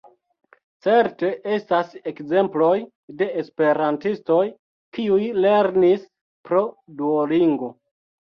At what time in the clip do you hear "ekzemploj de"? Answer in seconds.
2.11-3.27